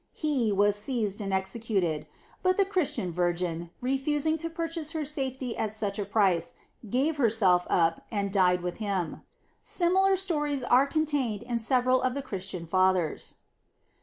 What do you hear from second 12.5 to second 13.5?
fathers.